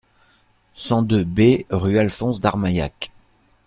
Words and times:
cent 0.73 1.03
deux 1.03 1.23
B 1.23 1.63
rue 1.69 1.99
Alphonse 1.99 2.41
Darmaillacq 2.41 3.11